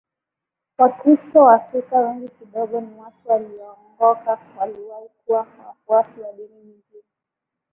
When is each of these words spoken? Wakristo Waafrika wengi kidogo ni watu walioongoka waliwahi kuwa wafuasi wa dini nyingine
Wakristo 0.77 1.39
Waafrika 1.45 1.99
wengi 1.99 2.29
kidogo 2.29 2.81
ni 2.81 2.93
watu 2.99 3.29
walioongoka 3.29 4.39
waliwahi 4.59 5.07
kuwa 5.25 5.47
wafuasi 5.59 6.21
wa 6.21 6.31
dini 6.33 6.55
nyingine 6.55 7.03